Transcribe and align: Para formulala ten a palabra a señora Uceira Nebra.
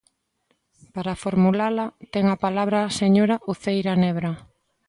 Para 0.95 1.19
formulala 1.23 1.85
ten 2.13 2.25
a 2.35 2.41
palabra 2.45 2.77
a 2.83 2.93
señora 2.99 3.35
Uceira 3.51 3.93
Nebra. 4.03 4.31